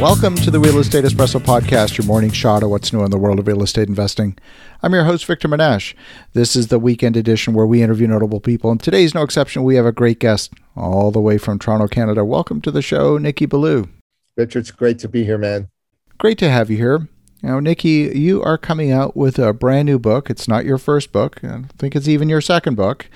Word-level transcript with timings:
Welcome 0.00 0.36
to 0.36 0.52
the 0.52 0.60
Real 0.60 0.78
Estate 0.78 1.04
Espresso 1.04 1.40
Podcast, 1.40 1.98
your 1.98 2.06
morning 2.06 2.30
shot 2.30 2.62
of 2.62 2.70
what's 2.70 2.92
new 2.92 3.02
in 3.02 3.10
the 3.10 3.18
world 3.18 3.40
of 3.40 3.48
real 3.48 3.64
estate 3.64 3.88
investing. 3.88 4.38
I'm 4.80 4.94
your 4.94 5.02
host, 5.02 5.26
Victor 5.26 5.48
Menasce. 5.48 5.92
This 6.34 6.54
is 6.54 6.68
the 6.68 6.78
weekend 6.78 7.16
edition 7.16 7.52
where 7.52 7.66
we 7.66 7.82
interview 7.82 8.06
notable 8.06 8.38
people, 8.38 8.70
and 8.70 8.80
today's 8.80 9.12
no 9.12 9.22
exception. 9.24 9.64
We 9.64 9.74
have 9.74 9.86
a 9.86 9.90
great 9.90 10.20
guest 10.20 10.52
all 10.76 11.10
the 11.10 11.20
way 11.20 11.36
from 11.36 11.58
Toronto, 11.58 11.88
Canada. 11.88 12.24
Welcome 12.24 12.60
to 12.60 12.70
the 12.70 12.80
show, 12.80 13.18
Nikki 13.18 13.44
Ballou. 13.44 13.88
Victor, 14.36 14.60
it's 14.60 14.70
great 14.70 15.00
to 15.00 15.08
be 15.08 15.24
here, 15.24 15.36
man. 15.36 15.68
Great 16.16 16.38
to 16.38 16.48
have 16.48 16.70
you 16.70 16.76
here. 16.76 17.08
Now, 17.42 17.58
Nikki, 17.58 18.12
you 18.14 18.40
are 18.42 18.56
coming 18.56 18.92
out 18.92 19.16
with 19.16 19.36
a 19.36 19.52
brand 19.52 19.86
new 19.86 19.98
book. 19.98 20.30
It's 20.30 20.46
not 20.46 20.64
your 20.64 20.78
first 20.78 21.10
book. 21.10 21.42
I 21.42 21.62
think 21.76 21.96
it's 21.96 22.06
even 22.06 22.28
your 22.28 22.40
second 22.40 22.76
book 22.76 23.10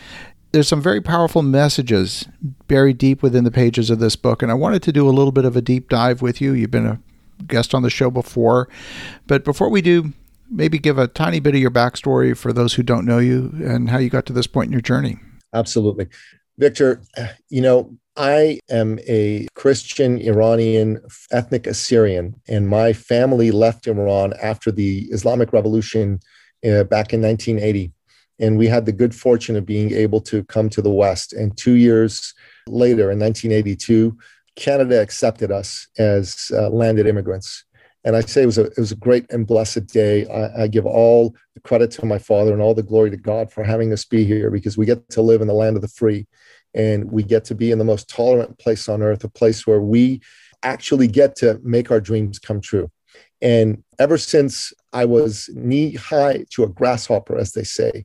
there's 0.53 0.69
some 0.69 0.83
very 0.83 1.01
powerful 1.01 1.43
messages 1.43 2.29
buried 2.69 2.99
deep 2.99 3.23
within 3.23 3.45
the 3.45 3.51
pages 3.51 3.91
of 3.91 3.99
this 3.99 4.17
book, 4.17 4.43
and 4.43 4.51
I 4.51 4.55
wanted 4.55 4.83
to 4.85 4.93
do 4.93 5.09
a 5.09 5.11
little 5.11 5.33
bit 5.33 5.45
of 5.45 5.57
a 5.57 5.63
deep 5.63 5.89
dive 5.89 6.23
with 6.23 6.41
you. 6.41 6.53
You've 6.53 6.71
been 6.71 6.87
a 6.87 7.01
guest 7.47 7.75
on 7.75 7.83
the 7.83 7.91
show 7.91 8.11
before, 8.11 8.69
but 9.27 9.45
before 9.45 9.71
we 9.71 9.81
do, 9.81 10.13
maybe 10.51 10.79
give 10.79 10.99
a 10.99 11.09
tiny 11.09 11.41
bit 11.41 11.55
of 11.55 11.61
your 11.61 11.71
backstory 11.71 12.37
for 12.37 12.53
those 12.53 12.75
who 12.75 12.83
don't 12.83 13.07
know 13.07 13.19
you 13.19 13.51
and 13.65 13.89
how 13.89 13.99
you 13.99 14.11
got 14.11 14.27
to 14.27 14.33
this 14.33 14.47
point 14.47 14.67
in 14.67 14.73
your 14.73 14.83
journey. 14.83 15.17
Absolutely. 15.55 16.09
Victor, 16.59 17.03
you 17.49 17.63
know, 17.63 17.97
I 18.17 18.61
am 18.71 18.99
a 19.09 19.47
Christian 19.55 20.19
Iranian 20.19 21.01
ethnic 21.31 21.67
Assyrian, 21.67 22.39
and 22.47 22.69
my 22.69 22.93
family 22.93 23.51
left 23.51 23.87
Iran 23.87 24.35
after 24.43 24.71
the 24.71 25.09
Islamic 25.11 25.55
Revolution 25.55 26.21
uh, 26.65 26.85
back 26.85 27.15
in 27.15 27.23
1980 27.23 27.91
and 28.43 28.59
we 28.59 28.67
had 28.67 28.85
the 28.85 28.93
good 28.93 29.15
fortune 29.15 29.55
of 29.55 29.65
being 29.65 29.93
able 29.93 30.21
to 30.21 30.43
come 30.45 30.69
to 30.71 30.83
the 30.83 30.91
West. 30.91 31.33
And 31.33 31.57
two 31.57 31.75
years 31.75 32.35
later, 32.67 33.13
in 33.13 33.21
1982, 33.21 34.19
Canada 34.57 35.01
accepted 35.01 35.53
us 35.53 35.87
as 35.97 36.51
uh, 36.53 36.69
landed 36.69 37.07
immigrants. 37.07 37.65
And 38.05 38.17
I 38.17 38.21
say 38.21 38.43
it 38.43 38.47
was 38.47 38.59
a 38.59 38.65
it 38.65 38.79
was 38.79 38.91
a 38.91 38.97
great 38.97 39.31
and 39.31 39.47
blessed 39.47 39.87
day. 39.87 40.27
I, 40.27 40.65
I, 40.65 40.67
give 40.67 40.87
all 40.87 41.37
the 41.55 41.61
credit 41.61 41.93
to 41.93 42.05
my 42.05 42.19
father 42.19 42.53
and 42.53 42.61
all 42.61 42.75
the 42.75 42.83
glory 42.83 43.11
to 43.11 43.17
God 43.17 43.53
for 43.53 43.63
having 43.63 43.93
us 43.93 44.05
be 44.05 44.25
here 44.25 44.51
because 44.51 44.77
we 44.77 44.87
get 44.87 45.09
to 45.11 45.23
live 45.23 45.41
in 45.41 45.47
the 45.47 45.55
land 45.55 45.77
of 45.77 45.83
the 45.83 45.89
free, 45.89 46.27
and 46.75 47.13
we 47.13 47.23
get 47.23 47.45
to 47.45 47.55
be 47.55 47.71
in 47.71 47.79
the 47.79 47.85
most 47.85 48.11
tolerant 48.11 48.59
place 48.59 48.89
on 48.89 49.03
earth, 49.03 49.23
a 49.23 49.29
place 49.29 49.69
where 49.69 49.81
we 49.81 50.21
actually 50.65 51.07
get 51.07 51.37
to 51.37 51.61
make 51.63 51.93
our 51.93 52.01
dreams 52.01 52.41
come 52.41 52.61
true. 52.61 52.91
And 53.41 53.85
ever 54.01 54.19
since 54.19 54.73
I 54.93 55.05
was 55.05 55.49
knee 55.55 55.95
high 55.95 56.45
to 56.51 56.65
a 56.65 56.69
grasshopper, 56.69 57.37
as 57.37 57.53
they 57.53 57.65
say, 57.65 58.05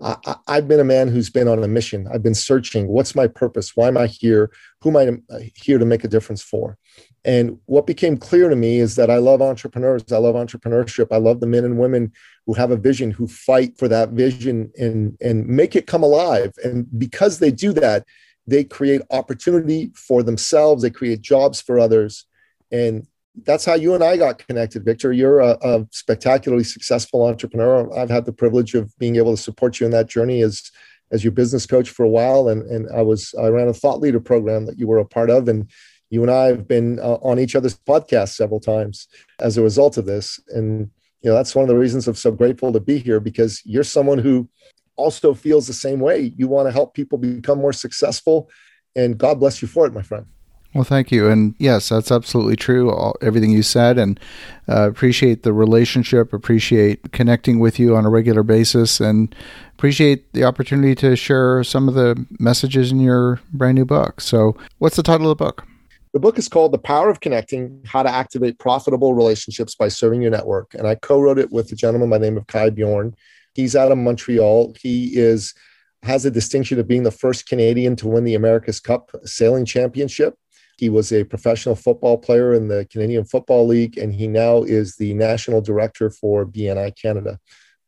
I, 0.00 0.36
have 0.46 0.68
been 0.68 0.80
a 0.80 0.84
man 0.84 1.08
who's 1.08 1.28
been 1.28 1.48
on 1.48 1.62
a 1.62 1.68
mission. 1.68 2.06
I've 2.12 2.22
been 2.22 2.34
searching 2.34 2.86
what's 2.86 3.14
my 3.14 3.26
purpose? 3.26 3.76
Why 3.76 3.88
am 3.88 3.96
I 3.96 4.06
here? 4.06 4.50
Who 4.82 4.90
am 4.90 4.96
I 4.96 5.34
uh, 5.34 5.40
here 5.56 5.78
to 5.78 5.84
make 5.84 6.04
a 6.04 6.08
difference 6.08 6.42
for? 6.42 6.78
And 7.24 7.58
what 7.66 7.86
became 7.86 8.16
clear 8.16 8.48
to 8.48 8.54
me 8.54 8.78
is 8.78 8.94
that 8.94 9.10
I 9.10 9.16
love 9.16 9.42
entrepreneurs. 9.42 10.04
I 10.12 10.18
love 10.18 10.36
entrepreneurship. 10.36 11.08
I 11.10 11.16
love 11.16 11.40
the 11.40 11.46
men 11.46 11.64
and 11.64 11.78
women 11.78 12.12
who 12.46 12.54
have 12.54 12.70
a 12.70 12.76
vision, 12.76 13.10
who 13.10 13.26
fight 13.26 13.76
for 13.76 13.88
that 13.88 14.10
vision 14.10 14.70
and, 14.78 15.16
and 15.20 15.46
make 15.46 15.74
it 15.74 15.88
come 15.88 16.04
alive. 16.04 16.52
And 16.62 16.86
because 16.96 17.40
they 17.40 17.50
do 17.50 17.72
that, 17.72 18.06
they 18.46 18.64
create 18.64 19.02
opportunity 19.10 19.90
for 19.94 20.22
themselves, 20.22 20.82
they 20.82 20.90
create 20.90 21.20
jobs 21.20 21.60
for 21.60 21.78
others. 21.78 22.24
And 22.70 23.06
that's 23.44 23.64
how 23.64 23.74
you 23.74 23.94
and 23.94 24.02
I 24.02 24.16
got 24.16 24.38
connected, 24.38 24.84
Victor. 24.84 25.12
You're 25.12 25.40
a, 25.40 25.58
a, 25.62 25.86
spectacularly 25.90 26.64
successful 26.64 27.26
entrepreneur. 27.26 27.92
I've 27.96 28.10
had 28.10 28.24
the 28.24 28.32
privilege 28.32 28.74
of 28.74 28.96
being 28.98 29.16
able 29.16 29.34
to 29.34 29.42
support 29.42 29.80
you 29.80 29.86
in 29.86 29.92
that 29.92 30.08
journey 30.08 30.42
as 30.42 30.70
as 31.10 31.24
your 31.24 31.32
business 31.32 31.64
coach 31.64 31.88
for 31.90 32.04
a 32.04 32.08
while, 32.08 32.48
and 32.48 32.62
and 32.70 32.88
I 32.94 33.02
was 33.02 33.34
I 33.40 33.48
ran 33.48 33.68
a 33.68 33.74
thought 33.74 34.00
leader 34.00 34.20
program 34.20 34.66
that 34.66 34.78
you 34.78 34.86
were 34.86 34.98
a 34.98 35.04
part 35.04 35.30
of, 35.30 35.48
and 35.48 35.70
you 36.10 36.22
and 36.22 36.30
I 36.30 36.46
have 36.46 36.68
been 36.68 36.98
uh, 37.00 37.18
on 37.22 37.38
each 37.38 37.54
other's 37.54 37.78
podcasts 37.78 38.34
several 38.34 38.60
times 38.60 39.08
as 39.40 39.56
a 39.56 39.62
result 39.62 39.96
of 39.96 40.06
this. 40.06 40.40
And 40.48 40.90
you 41.22 41.30
know 41.30 41.34
that's 41.34 41.54
one 41.54 41.62
of 41.62 41.68
the 41.68 41.78
reasons 41.78 42.06
I'm 42.08 42.14
so 42.14 42.30
grateful 42.30 42.72
to 42.72 42.80
be 42.80 42.98
here 42.98 43.20
because 43.20 43.62
you're 43.64 43.84
someone 43.84 44.18
who 44.18 44.48
also 44.96 45.34
feels 45.34 45.66
the 45.66 45.72
same 45.72 46.00
way. 46.00 46.32
You 46.36 46.48
want 46.48 46.68
to 46.68 46.72
help 46.72 46.94
people 46.94 47.18
become 47.18 47.58
more 47.58 47.72
successful, 47.72 48.50
and 48.96 49.18
God 49.18 49.40
bless 49.40 49.62
you 49.62 49.68
for 49.68 49.86
it, 49.86 49.92
my 49.92 50.02
friend. 50.02 50.26
Well, 50.74 50.84
thank 50.84 51.10
you. 51.10 51.28
And 51.28 51.54
yes, 51.58 51.88
that's 51.88 52.12
absolutely 52.12 52.56
true. 52.56 52.90
All, 52.90 53.16
everything 53.22 53.50
you 53.50 53.62
said, 53.62 53.98
and 53.98 54.20
uh, 54.68 54.88
appreciate 54.88 55.42
the 55.42 55.52
relationship, 55.52 56.32
appreciate 56.32 57.12
connecting 57.12 57.58
with 57.58 57.78
you 57.78 57.96
on 57.96 58.04
a 58.04 58.10
regular 58.10 58.42
basis, 58.42 59.00
and 59.00 59.34
appreciate 59.74 60.30
the 60.34 60.44
opportunity 60.44 60.94
to 60.96 61.16
share 61.16 61.64
some 61.64 61.88
of 61.88 61.94
the 61.94 62.26
messages 62.38 62.92
in 62.92 63.00
your 63.00 63.40
brand 63.52 63.76
new 63.76 63.86
book. 63.86 64.20
So, 64.20 64.56
what's 64.78 64.96
the 64.96 65.02
title 65.02 65.30
of 65.30 65.38
the 65.38 65.44
book? 65.44 65.66
The 66.12 66.20
book 66.20 66.38
is 66.38 66.48
called 66.48 66.72
The 66.72 66.78
Power 66.78 67.10
of 67.10 67.20
Connecting 67.20 67.82
How 67.86 68.02
to 68.02 68.10
Activate 68.10 68.58
Profitable 68.58 69.14
Relationships 69.14 69.74
by 69.74 69.88
Serving 69.88 70.20
Your 70.20 70.30
Network. 70.30 70.74
And 70.74 70.86
I 70.86 70.96
co 70.96 71.20
wrote 71.20 71.38
it 71.38 71.50
with 71.50 71.72
a 71.72 71.76
gentleman 71.76 72.10
by 72.10 72.18
the 72.18 72.26
name 72.26 72.36
of 72.36 72.46
Kai 72.46 72.70
Bjorn. 72.70 73.14
He's 73.54 73.74
out 73.74 73.92
of 73.92 73.98
Montreal. 73.98 74.74
He 74.80 75.16
is 75.16 75.54
has 76.02 76.24
a 76.24 76.30
distinction 76.30 76.78
of 76.78 76.86
being 76.86 77.02
the 77.02 77.10
first 77.10 77.48
Canadian 77.48 77.96
to 77.96 78.08
win 78.08 78.24
the 78.24 78.34
America's 78.34 78.80
Cup 78.80 79.10
sailing 79.24 79.64
championship. 79.64 80.38
He 80.78 80.88
was 80.88 81.12
a 81.12 81.24
professional 81.24 81.74
football 81.74 82.16
player 82.16 82.54
in 82.54 82.68
the 82.68 82.86
Canadian 82.90 83.24
Football 83.24 83.66
League, 83.66 83.98
and 83.98 84.14
he 84.14 84.28
now 84.28 84.62
is 84.62 84.94
the 84.94 85.12
national 85.14 85.60
director 85.60 86.08
for 86.08 86.46
BNI 86.46 86.94
Canada. 86.94 87.40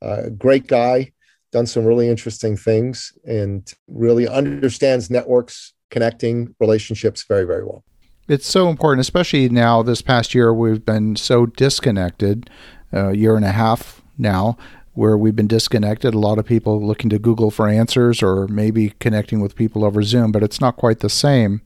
Uh, 0.03 0.31
great 0.31 0.67
guy, 0.67 1.13
done 1.53 1.67
some 1.67 1.85
really 1.85 2.09
interesting 2.09 2.57
things, 2.57 3.13
and 3.25 3.73
really 3.87 4.27
understands 4.27 5.09
networks, 5.09 5.73
connecting 5.91 6.53
relationships 6.59 7.25
very, 7.29 7.45
very 7.45 7.65
well. 7.65 7.85
It's 8.27 8.49
so 8.49 8.69
important, 8.69 9.03
especially 9.03 9.49
now. 9.49 9.83
This 9.85 10.03
past 10.03 10.35
year, 10.35 10.53
we've 10.53 10.85
been 10.85 11.15
so 11.15 11.47
disconnected. 11.47 12.51
A 12.93 13.07
uh, 13.07 13.11
year 13.11 13.37
and 13.37 13.45
a 13.45 13.53
half 13.53 14.03
now, 14.19 14.59
where 14.95 15.17
we've 15.17 15.37
been 15.37 15.47
disconnected. 15.47 16.13
A 16.13 16.19
lot 16.19 16.41
of 16.41 16.45
people 16.45 16.85
looking 16.85 17.09
to 17.11 17.21
Google 17.21 17.53
for 17.53 17.69
answers 17.69 18.21
or 18.21 18.49
maybe 18.49 18.91
connecting 18.99 19.41
with 19.41 19.55
people 19.55 19.85
over 19.85 20.03
Zoom, 20.03 20.33
but 20.33 20.43
it's 20.43 20.61
not 20.61 20.77
quite 20.77 20.99
the 20.99 21.09
same. 21.09 21.61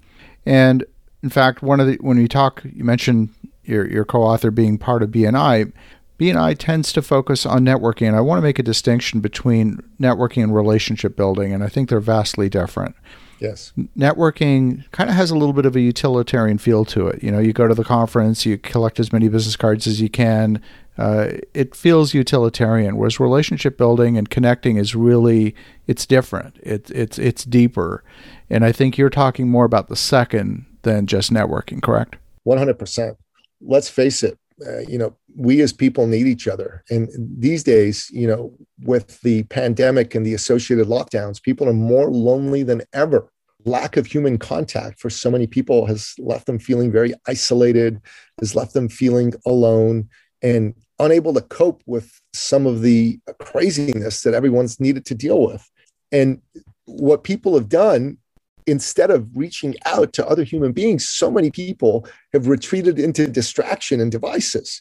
And 0.44 0.84
in 1.24 1.30
fact, 1.30 1.62
one 1.62 1.80
of 1.80 1.86
the 1.86 1.96
when 2.02 2.18
you 2.18 2.28
talk, 2.28 2.62
you 2.70 2.84
mentioned 2.84 3.30
your 3.64 3.90
your 3.90 4.04
co-author 4.04 4.50
being 4.50 4.76
part 4.76 5.02
of 5.02 5.08
BNI. 5.08 5.72
BNI 6.20 6.56
tends 6.58 6.92
to 6.92 7.02
focus 7.02 7.46
on 7.46 7.64
networking, 7.64 8.06
and 8.06 8.14
I 8.14 8.20
want 8.20 8.38
to 8.38 8.42
make 8.42 8.58
a 8.58 8.62
distinction 8.62 9.20
between 9.20 9.78
networking 9.98 10.44
and 10.44 10.54
relationship 10.54 11.16
building, 11.16 11.52
and 11.52 11.64
I 11.64 11.68
think 11.68 11.88
they're 11.88 11.98
vastly 11.98 12.50
different. 12.50 12.94
Yes. 13.40 13.72
Networking 13.98 14.88
kind 14.92 15.08
of 15.08 15.16
has 15.16 15.30
a 15.30 15.36
little 15.36 15.54
bit 15.54 15.66
of 15.66 15.74
a 15.74 15.80
utilitarian 15.80 16.58
feel 16.58 16.84
to 16.84 17.08
it. 17.08 17.22
You 17.22 17.32
know, 17.32 17.40
you 17.40 17.52
go 17.52 17.66
to 17.66 17.74
the 17.74 17.84
conference, 17.84 18.46
you 18.46 18.58
collect 18.58 19.00
as 19.00 19.12
many 19.12 19.28
business 19.28 19.56
cards 19.56 19.86
as 19.86 20.00
you 20.00 20.08
can. 20.08 20.62
Uh, 20.96 21.32
it 21.54 21.74
feels 21.74 22.14
utilitarian, 22.14 22.96
whereas 22.96 23.18
relationship 23.18 23.76
building 23.78 24.16
and 24.16 24.30
connecting 24.30 24.76
is 24.76 24.94
really 24.94 25.54
it's 25.86 26.04
different. 26.04 26.58
It's 26.62 26.90
it's 26.90 27.18
it's 27.18 27.44
deeper, 27.44 28.04
and 28.50 28.62
I 28.62 28.72
think 28.72 28.98
you're 28.98 29.10
talking 29.10 29.48
more 29.48 29.64
about 29.64 29.88
the 29.88 29.96
second 29.96 30.66
than 30.84 31.06
just 31.06 31.32
networking, 31.32 31.82
correct? 31.82 32.16
100%. 32.46 33.16
Let's 33.60 33.88
face 33.88 34.22
it, 34.22 34.38
uh, 34.66 34.80
you 34.80 34.98
know, 34.98 35.16
we 35.36 35.60
as 35.60 35.72
people 35.72 36.06
need 36.06 36.26
each 36.26 36.46
other. 36.46 36.84
And 36.90 37.08
these 37.18 37.64
days, 37.64 38.08
you 38.12 38.26
know, 38.26 38.54
with 38.82 39.20
the 39.22 39.42
pandemic 39.44 40.14
and 40.14 40.24
the 40.24 40.34
associated 40.34 40.86
lockdowns, 40.86 41.42
people 41.42 41.68
are 41.68 41.74
more 41.74 42.10
lonely 42.10 42.62
than 42.62 42.82
ever. 42.92 43.28
Lack 43.64 43.96
of 43.96 44.06
human 44.06 44.38
contact 44.38 45.00
for 45.00 45.10
so 45.10 45.30
many 45.30 45.46
people 45.46 45.86
has 45.86 46.14
left 46.18 46.46
them 46.46 46.58
feeling 46.58 46.92
very 46.92 47.14
isolated, 47.26 48.00
has 48.38 48.54
left 48.54 48.74
them 48.74 48.88
feeling 48.88 49.32
alone 49.46 50.08
and 50.42 50.74
unable 50.98 51.34
to 51.34 51.40
cope 51.40 51.82
with 51.86 52.20
some 52.32 52.66
of 52.66 52.82
the 52.82 53.18
craziness 53.40 54.22
that 54.22 54.34
everyone's 54.34 54.78
needed 54.78 55.04
to 55.06 55.14
deal 55.14 55.44
with. 55.44 55.68
And 56.12 56.40
what 56.84 57.24
people 57.24 57.54
have 57.54 57.68
done 57.68 58.18
instead 58.66 59.10
of 59.10 59.28
reaching 59.34 59.74
out 59.84 60.12
to 60.14 60.26
other 60.26 60.44
human 60.44 60.72
beings, 60.72 61.08
so 61.08 61.30
many 61.30 61.50
people 61.50 62.06
have 62.32 62.48
retreated 62.48 62.98
into 62.98 63.26
distraction 63.26 64.00
and 64.00 64.10
devices. 64.10 64.80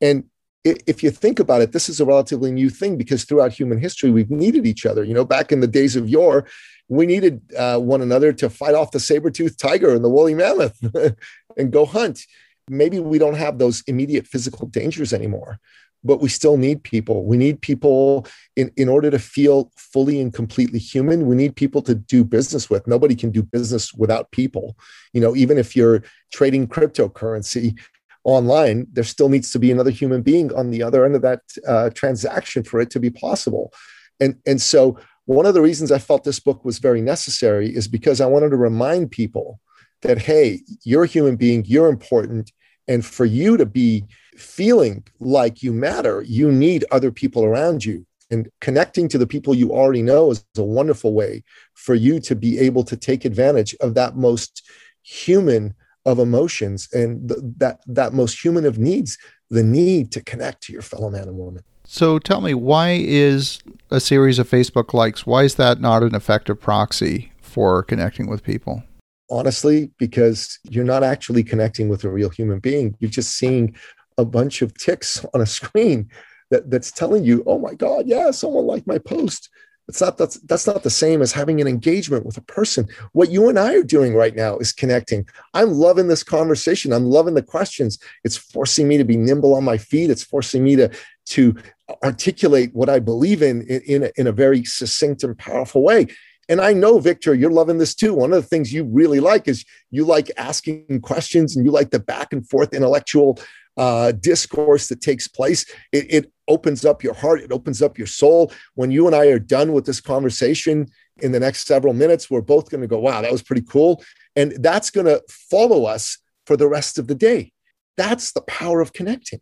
And 0.00 0.24
if 0.64 1.02
you 1.02 1.10
think 1.10 1.38
about 1.40 1.60
it, 1.60 1.72
this 1.72 1.88
is 1.88 2.00
a 2.00 2.06
relatively 2.06 2.50
new 2.50 2.70
thing 2.70 2.96
because 2.96 3.24
throughout 3.24 3.52
human 3.52 3.78
history, 3.78 4.10
we've 4.10 4.30
needed 4.30 4.66
each 4.66 4.86
other. 4.86 5.04
You 5.04 5.12
know, 5.12 5.24
back 5.24 5.52
in 5.52 5.60
the 5.60 5.66
days 5.66 5.94
of 5.94 6.08
yore, 6.08 6.46
we 6.88 7.06
needed 7.06 7.42
uh, 7.56 7.78
one 7.78 8.00
another 8.00 8.32
to 8.32 8.48
fight 8.48 8.74
off 8.74 8.90
the 8.90 9.00
saber-toothed 9.00 9.58
tiger 9.58 9.94
and 9.94 10.04
the 10.04 10.08
woolly 10.08 10.34
mammoth 10.34 10.78
and 11.56 11.72
go 11.72 11.84
hunt. 11.84 12.20
Maybe 12.68 12.98
we 12.98 13.18
don't 13.18 13.34
have 13.34 13.58
those 13.58 13.82
immediate 13.86 14.26
physical 14.26 14.66
dangers 14.66 15.12
anymore 15.12 15.60
but 16.04 16.20
we 16.20 16.28
still 16.28 16.56
need 16.56 16.82
people. 16.82 17.24
We 17.24 17.36
need 17.36 17.62
people 17.62 18.26
in, 18.56 18.70
in 18.76 18.88
order 18.88 19.10
to 19.10 19.18
feel 19.18 19.72
fully 19.76 20.20
and 20.20 20.32
completely 20.32 20.78
human. 20.78 21.26
We 21.26 21.34
need 21.34 21.56
people 21.56 21.82
to 21.82 21.94
do 21.94 22.24
business 22.24 22.68
with. 22.68 22.86
Nobody 22.86 23.14
can 23.14 23.30
do 23.30 23.42
business 23.42 23.94
without 23.94 24.30
people. 24.30 24.76
You 25.12 25.22
know, 25.22 25.34
even 25.34 25.56
if 25.56 25.74
you're 25.74 26.02
trading 26.32 26.68
cryptocurrency 26.68 27.78
online, 28.24 28.86
there 28.92 29.04
still 29.04 29.28
needs 29.28 29.50
to 29.52 29.58
be 29.58 29.70
another 29.70 29.90
human 29.90 30.22
being 30.22 30.52
on 30.54 30.70
the 30.70 30.82
other 30.82 31.04
end 31.04 31.16
of 31.16 31.22
that 31.22 31.40
uh, 31.66 31.90
transaction 31.90 32.64
for 32.64 32.80
it 32.80 32.90
to 32.90 33.00
be 33.00 33.10
possible. 33.10 33.72
And, 34.20 34.36
and 34.46 34.60
so, 34.60 34.98
one 35.26 35.46
of 35.46 35.54
the 35.54 35.62
reasons 35.62 35.90
I 35.90 35.98
felt 35.98 36.24
this 36.24 36.38
book 36.38 36.66
was 36.66 36.78
very 36.78 37.00
necessary 37.00 37.74
is 37.74 37.88
because 37.88 38.20
I 38.20 38.26
wanted 38.26 38.50
to 38.50 38.58
remind 38.58 39.10
people 39.10 39.58
that, 40.02 40.18
hey, 40.18 40.60
you're 40.84 41.04
a 41.04 41.08
human 41.08 41.36
being, 41.36 41.64
you're 41.66 41.88
important, 41.88 42.52
And 42.86 43.04
for 43.04 43.24
you 43.24 43.56
to 43.56 43.64
be 43.64 44.04
feeling 44.36 45.04
like 45.20 45.62
you 45.62 45.72
matter, 45.72 46.22
you 46.22 46.50
need 46.50 46.84
other 46.90 47.10
people 47.10 47.44
around 47.44 47.84
you. 47.84 48.06
And 48.30 48.48
connecting 48.60 49.08
to 49.08 49.18
the 49.18 49.26
people 49.26 49.54
you 49.54 49.72
already 49.72 50.02
know 50.02 50.30
is 50.30 50.44
a 50.56 50.62
wonderful 50.62 51.12
way 51.12 51.44
for 51.74 51.94
you 51.94 52.20
to 52.20 52.34
be 52.34 52.58
able 52.58 52.82
to 52.84 52.96
take 52.96 53.24
advantage 53.24 53.76
of 53.80 53.94
that 53.94 54.16
most 54.16 54.68
human 55.02 55.74
of 56.06 56.18
emotions 56.18 56.88
and 56.92 57.28
th- 57.28 57.40
that 57.58 57.80
that 57.86 58.12
most 58.12 58.42
human 58.42 58.64
of 58.64 58.78
needs, 58.78 59.18
the 59.50 59.62
need 59.62 60.10
to 60.12 60.20
connect 60.20 60.62
to 60.64 60.72
your 60.72 60.82
fellow 60.82 61.10
man 61.10 61.28
and 61.28 61.36
woman. 61.36 61.62
So 61.86 62.18
tell 62.18 62.40
me, 62.40 62.54
why 62.54 62.98
is 63.02 63.60
a 63.90 64.00
series 64.00 64.38
of 64.38 64.48
Facebook 64.48 64.94
likes, 64.94 65.26
why 65.26 65.44
is 65.44 65.56
that 65.56 65.80
not 65.80 66.02
an 66.02 66.14
effective 66.14 66.60
proxy 66.60 67.32
for 67.40 67.82
connecting 67.82 68.28
with 68.28 68.42
people? 68.42 68.82
Honestly, 69.30 69.90
because 69.98 70.58
you're 70.64 70.84
not 70.84 71.02
actually 71.02 71.42
connecting 71.42 71.88
with 71.88 72.04
a 72.04 72.10
real 72.10 72.30
human 72.30 72.58
being. 72.58 72.96
You're 73.00 73.10
just 73.10 73.36
seeing 73.36 73.74
a 74.18 74.24
bunch 74.24 74.62
of 74.62 74.76
ticks 74.76 75.24
on 75.34 75.40
a 75.40 75.46
screen 75.46 76.10
that, 76.50 76.70
that's 76.70 76.92
telling 76.92 77.24
you, 77.24 77.42
oh 77.46 77.58
my 77.58 77.74
God, 77.74 78.06
yeah, 78.06 78.30
someone 78.30 78.66
liked 78.66 78.86
my 78.86 78.98
post. 78.98 79.50
It's 79.86 80.00
not 80.00 80.16
that's 80.16 80.36
that's 80.40 80.66
not 80.66 80.82
the 80.82 80.88
same 80.88 81.20
as 81.20 81.32
having 81.32 81.60
an 81.60 81.66
engagement 81.66 82.24
with 82.24 82.38
a 82.38 82.42
person. 82.42 82.88
What 83.12 83.30
you 83.30 83.50
and 83.50 83.58
I 83.58 83.74
are 83.74 83.82
doing 83.82 84.14
right 84.14 84.34
now 84.34 84.56
is 84.56 84.72
connecting. 84.72 85.28
I'm 85.52 85.72
loving 85.72 86.08
this 86.08 86.22
conversation. 86.22 86.90
I'm 86.90 87.04
loving 87.04 87.34
the 87.34 87.42
questions. 87.42 87.98
It's 88.24 88.36
forcing 88.36 88.88
me 88.88 88.96
to 88.96 89.04
be 89.04 89.18
nimble 89.18 89.54
on 89.54 89.62
my 89.62 89.76
feet. 89.76 90.08
It's 90.08 90.24
forcing 90.24 90.64
me 90.64 90.76
to 90.76 90.90
to 91.26 91.54
articulate 92.02 92.70
what 92.72 92.88
I 92.88 92.98
believe 92.98 93.42
in 93.42 93.60
in, 93.62 93.82
in, 93.82 94.02
a, 94.04 94.10
in 94.16 94.26
a 94.26 94.32
very 94.32 94.64
succinct 94.64 95.22
and 95.22 95.36
powerful 95.36 95.82
way. 95.82 96.06
And 96.48 96.60
I 96.60 96.72
know, 96.72 96.98
Victor, 96.98 97.34
you're 97.34 97.50
loving 97.50 97.78
this 97.78 97.94
too. 97.94 98.14
One 98.14 98.32
of 98.32 98.42
the 98.42 98.48
things 98.48 98.72
you 98.72 98.84
really 98.84 99.20
like 99.20 99.48
is 99.48 99.64
you 99.90 100.04
like 100.04 100.30
asking 100.36 101.00
questions 101.02 101.56
and 101.56 101.64
you 101.64 101.70
like 101.70 101.90
the 101.90 102.00
back 102.00 102.32
and 102.32 102.48
forth 102.48 102.74
intellectual 102.74 103.38
uh, 103.76 104.12
discourse 104.12 104.88
that 104.88 105.00
takes 105.00 105.28
place. 105.28 105.64
It, 105.92 106.06
it 106.08 106.32
opens 106.48 106.84
up 106.84 107.02
your 107.02 107.14
heart, 107.14 107.40
it 107.40 107.52
opens 107.52 107.82
up 107.82 107.98
your 107.98 108.06
soul. 108.06 108.52
When 108.74 108.90
you 108.90 109.06
and 109.06 109.14
I 109.16 109.26
are 109.26 109.38
done 109.38 109.72
with 109.72 109.86
this 109.86 110.00
conversation 110.00 110.86
in 111.18 111.32
the 111.32 111.40
next 111.40 111.66
several 111.66 111.94
minutes, 111.94 112.30
we're 112.30 112.40
both 112.40 112.70
going 112.70 112.82
to 112.82 112.86
go, 112.86 112.98
wow, 112.98 113.22
that 113.22 113.32
was 113.32 113.42
pretty 113.42 113.62
cool. 113.62 114.02
And 114.36 114.52
that's 114.62 114.90
going 114.90 115.06
to 115.06 115.22
follow 115.28 115.84
us 115.84 116.18
for 116.46 116.56
the 116.56 116.68
rest 116.68 116.98
of 116.98 117.06
the 117.06 117.14
day. 117.14 117.52
That's 117.96 118.32
the 118.32 118.42
power 118.42 118.80
of 118.80 118.92
connecting. 118.92 119.40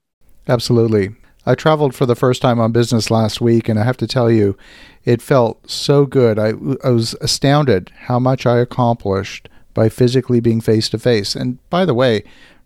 Absolutely. 0.49 1.15
I 1.45 1.55
traveled 1.55 1.95
for 1.95 2.07
the 2.07 2.15
first 2.15 2.41
time 2.41 2.61
on 2.61 2.71
business 2.71 3.11
last 3.11 3.41
week, 3.41 3.69
and 3.69 3.79
I 3.79 3.85
have 3.85 3.97
to 3.97 4.07
tell 4.07 4.31
you, 4.31 4.57
it 5.05 5.21
felt 5.21 5.69
so 5.69 6.07
good. 6.07 6.39
I, 6.39 6.53
I 6.85 6.91
was 6.91 7.15
astounded 7.21 7.91
how 8.03 8.21
much 8.21 8.47
I 8.47 8.59
accomplished 8.59 9.49
by 9.75 9.89
physically 9.89 10.39
being 10.39 10.61
face 10.61 10.89
to 10.91 10.99
face. 10.99 11.35
And 11.35 11.59
by 11.71 11.85
the 11.85 11.95
way, 11.95 12.23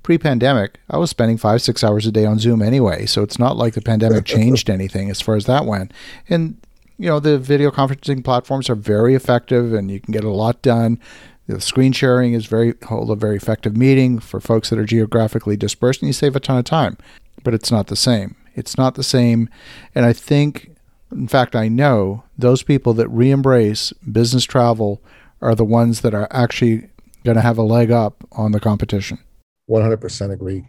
pre 0.07 0.19
pandemic, 0.19 0.79
I 0.89 0.99
was 0.99 1.11
spending 1.11 1.37
five, 1.37 1.61
six 1.63 1.83
hours 1.83 2.07
a 2.07 2.13
day 2.13 2.25
on 2.25 2.39
Zoom 2.39 2.63
anyway. 2.63 3.07
So 3.07 3.25
it's 3.25 3.41
not 3.41 3.57
like 3.57 3.75
the 3.75 3.83
pandemic 3.83 4.25
changed 4.37 4.71
anything 4.71 5.11
as 5.11 5.21
far 5.21 5.35
as 5.35 5.47
that 5.47 5.67
went. 5.67 5.93
And, 6.29 6.65
you 6.97 7.09
know, 7.09 7.19
the 7.19 7.39
video 7.39 7.73
conferencing 7.73 8.25
platforms 8.25 8.71
are 8.71 8.77
very 8.77 9.17
effective 9.17 9.75
and 9.75 9.91
you 9.91 9.99
can 9.99 10.13
get 10.13 10.23
a 10.23 10.31
lot 10.31 10.63
done. 10.63 11.01
The 11.49 11.61
screen 11.61 11.91
sharing 11.91 12.35
is 12.35 12.47
very, 12.47 12.75
hold 12.85 13.11
a 13.11 13.17
very 13.17 13.35
effective 13.37 13.77
meeting 13.77 14.21
for 14.21 14.39
folks 14.39 14.71
that 14.71 14.79
are 14.79 14.85
geographically 14.85 15.57
dispersed 15.57 16.03
and 16.03 16.09
you 16.09 16.13
save 16.13 16.37
a 16.37 16.41
ton 16.41 16.59
of 16.59 16.65
time. 16.65 16.97
But 17.43 17.53
it's 17.53 17.73
not 17.73 17.89
the 17.89 17.97
same. 17.97 18.37
It's 18.55 18.79
not 18.79 18.95
the 18.95 19.03
same. 19.03 19.51
And 19.93 20.07
I 20.07 20.13
think, 20.13 20.71
in 21.11 21.27
fact, 21.27 21.57
I 21.57 21.67
know 21.67 22.23
those 22.39 22.63
people 22.63 22.95
that 22.95 23.09
re 23.09 23.33
embrace 23.33 23.93
business 24.13 24.45
travel 24.45 25.03
are 25.43 25.57
the 25.57 25.65
ones 25.65 26.03
that 26.03 26.15
are 26.15 26.29
actually 26.31 26.91
going 27.25 27.35
to 27.35 27.43
have 27.43 27.59
a 27.59 27.63
leg 27.63 27.91
up 27.91 28.23
on 28.31 28.53
the 28.53 28.61
competition. 28.61 29.19
100% 29.69 30.33
agreed. 30.33 30.65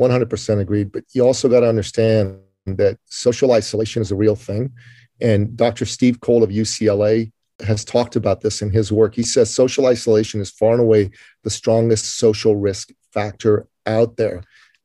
100% 0.00 0.60
agreed. 0.60 0.92
But 0.92 1.04
you 1.12 1.24
also 1.24 1.48
got 1.48 1.60
to 1.60 1.68
understand 1.68 2.38
that 2.66 2.98
social 3.06 3.52
isolation 3.52 4.02
is 4.02 4.10
a 4.10 4.16
real 4.16 4.36
thing. 4.36 4.72
And 5.20 5.56
Dr. 5.56 5.84
Steve 5.84 6.20
Cole 6.20 6.42
of 6.42 6.50
UCLA 6.50 7.32
has 7.62 7.84
talked 7.84 8.16
about 8.16 8.40
this 8.40 8.62
in 8.62 8.70
his 8.70 8.90
work. 8.90 9.14
He 9.14 9.22
says 9.22 9.52
social 9.52 9.86
isolation 9.86 10.40
is 10.40 10.50
far 10.50 10.72
and 10.72 10.80
away 10.80 11.10
the 11.44 11.50
strongest 11.50 12.16
social 12.18 12.56
risk 12.56 12.90
factor 13.12 13.66
out 13.86 14.16
there. 14.16 14.42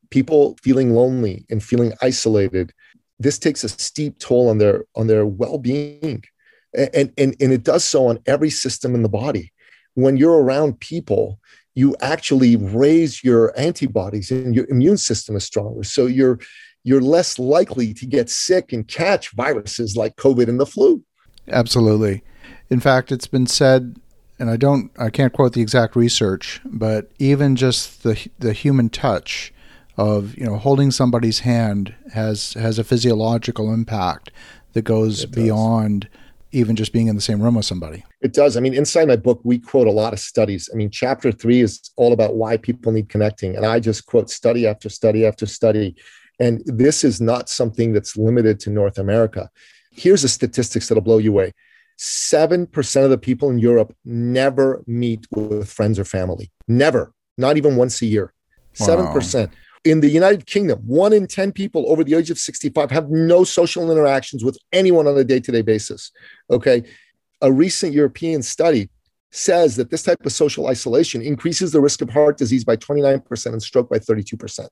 People 0.09 0.57
feeling 0.61 0.93
lonely 0.93 1.45
and 1.49 1.63
feeling 1.63 1.93
isolated, 2.01 2.73
this 3.19 3.39
takes 3.39 3.63
a 3.63 3.69
steep 3.69 4.19
toll 4.19 4.49
on 4.49 4.57
their 4.57 4.85
on 4.95 5.07
their 5.07 5.25
well-being. 5.25 6.23
And, 6.73 7.13
and, 7.17 7.35
and 7.39 7.53
it 7.53 7.63
does 7.63 7.85
so 7.85 8.07
on 8.07 8.19
every 8.25 8.49
system 8.49 8.95
in 8.95 9.01
the 9.01 9.09
body. 9.09 9.53
When 9.93 10.17
you're 10.17 10.41
around 10.41 10.81
people 10.81 11.39
you 11.75 11.95
actually 12.01 12.55
raise 12.55 13.23
your 13.23 13.57
antibodies 13.59 14.31
and 14.31 14.55
your 14.55 14.65
immune 14.69 14.97
system 14.97 15.35
is 15.35 15.43
stronger. 15.43 15.83
So 15.83 16.05
you're 16.05 16.39
you're 16.83 17.01
less 17.01 17.37
likely 17.39 17.93
to 17.95 18.05
get 18.05 18.29
sick 18.29 18.71
and 18.71 18.87
catch 18.87 19.31
viruses 19.31 19.97
like 19.97 20.15
COVID 20.17 20.47
and 20.47 20.59
the 20.59 20.65
flu. 20.65 21.03
Absolutely. 21.47 22.23
In 22.69 22.79
fact, 22.79 23.11
it's 23.11 23.27
been 23.27 23.47
said 23.47 23.99
and 24.39 24.49
I 24.49 24.57
don't 24.57 24.91
I 24.97 25.09
can't 25.09 25.33
quote 25.33 25.53
the 25.53 25.61
exact 25.61 25.95
research, 25.95 26.61
but 26.65 27.11
even 27.19 27.55
just 27.55 28.03
the 28.03 28.27
the 28.39 28.53
human 28.53 28.89
touch 28.89 29.53
of, 29.97 30.37
you 30.37 30.45
know, 30.45 30.57
holding 30.57 30.91
somebody's 30.91 31.39
hand 31.39 31.93
has 32.13 32.53
has 32.53 32.79
a 32.79 32.83
physiological 32.83 33.73
impact 33.73 34.31
that 34.73 34.83
goes 34.83 35.25
beyond 35.25 36.09
even 36.51 36.75
just 36.75 36.93
being 36.93 37.07
in 37.07 37.15
the 37.15 37.21
same 37.21 37.41
room 37.41 37.55
with 37.55 37.65
somebody. 37.65 38.03
It 38.21 38.33
does. 38.33 38.55
I 38.55 38.59
mean, 38.59 38.73
inside 38.73 39.07
my 39.07 39.15
book, 39.15 39.41
we 39.43 39.59
quote 39.59 39.87
a 39.87 39.91
lot 39.91 40.13
of 40.13 40.19
studies. 40.19 40.69
I 40.73 40.77
mean, 40.77 40.89
chapter 40.89 41.31
three 41.31 41.61
is 41.61 41.91
all 41.97 42.13
about 42.13 42.35
why 42.35 42.57
people 42.57 42.91
need 42.91 43.09
connecting. 43.09 43.55
And 43.55 43.65
I 43.65 43.79
just 43.79 44.05
quote 44.05 44.29
study 44.29 44.65
after 44.67 44.89
study 44.89 45.25
after 45.25 45.45
study. 45.45 45.95
And 46.39 46.61
this 46.65 47.03
is 47.03 47.19
not 47.19 47.49
something 47.49 47.93
that's 47.93 48.17
limited 48.17 48.59
to 48.61 48.69
North 48.69 48.97
America. 48.97 49.49
Here's 49.91 50.21
the 50.21 50.27
statistics 50.27 50.87
that'll 50.87 51.03
blow 51.03 51.17
you 51.17 51.31
away 51.31 51.53
7% 51.97 53.03
of 53.03 53.09
the 53.09 53.17
people 53.17 53.49
in 53.49 53.59
Europe 53.59 53.95
never 54.03 54.83
meet 54.85 55.25
with 55.31 55.69
friends 55.69 55.97
or 55.97 56.05
family. 56.05 56.51
Never, 56.67 57.13
not 57.37 57.57
even 57.57 57.75
once 57.75 58.01
a 58.01 58.05
year. 58.05 58.33
Wow. 58.79 59.13
7% 59.13 59.49
in 59.85 60.01
the 60.01 60.09
United 60.09 60.47
Kingdom, 60.47 60.79
one 60.79 61.13
in 61.13 61.27
10 61.27 61.51
people 61.51 61.85
over 61.87 62.03
the 62.03 62.15
age 62.15 62.31
of 62.31 62.39
65 62.39 62.89
have 62.89 63.09
no 63.11 63.43
social 63.43 63.89
interactions 63.91 64.43
with 64.43 64.57
anyone 64.73 65.07
on 65.07 65.17
a 65.17 65.23
day 65.23 65.39
to 65.39 65.51
day 65.51 65.61
basis. 65.61 66.11
Okay. 66.49 66.83
A 67.41 67.51
recent 67.51 67.93
European 67.93 68.41
study 68.41 68.89
says 69.31 69.75
that 69.75 69.91
this 69.91 70.01
type 70.01 70.25
of 70.25 70.31
social 70.31 70.67
isolation 70.67 71.21
increases 71.21 71.71
the 71.71 71.81
risk 71.81 72.01
of 72.01 72.09
heart 72.09 72.37
disease 72.37 72.63
by 72.63 72.75
29% 72.75 73.45
and 73.45 73.61
stroke 73.61 73.89
by 73.89 73.99
32%. 73.99 74.67